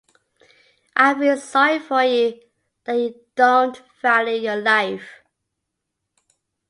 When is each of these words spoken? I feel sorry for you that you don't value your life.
I 0.95 1.13
feel 1.13 1.37
sorry 1.37 1.77
for 1.77 2.01
you 2.01 2.39
that 2.85 2.93
you 2.95 3.19
don't 3.35 3.79
value 4.01 4.41
your 4.41 4.55
life. 4.55 5.07